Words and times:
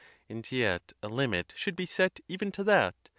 And 0.27 0.51
yet 0.51 0.93
a 1.03 1.07
limit 1.09 1.53
should 1.55 1.75
be 1.75 1.85
set 1.85 2.21
even 2.27 2.51
to 2.53 2.63
that. 2.63 2.95